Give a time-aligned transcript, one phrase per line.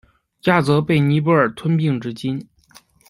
[0.45, 2.49] 亚泽被尼泊尔吞并至今。